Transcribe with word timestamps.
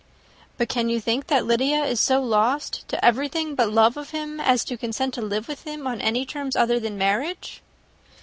"But 0.57 0.67
can 0.67 0.89
you 0.89 0.99
think 0.99 1.27
that 1.27 1.45
Lydia 1.45 1.83
is 1.85 1.99
so 1.99 2.19
lost 2.23 2.87
to 2.87 3.05
everything 3.05 3.53
but 3.53 3.69
love 3.71 3.97
of 3.97 4.09
him, 4.09 4.39
as 4.39 4.65
to 4.65 4.75
consent 4.75 5.13
to 5.13 5.21
live 5.21 5.47
with 5.47 5.61
him 5.63 5.85
on 5.85 6.01
any 6.01 6.21
other 6.23 6.31
terms 6.31 6.55
than 6.55 6.97
marriage?" 6.97 7.61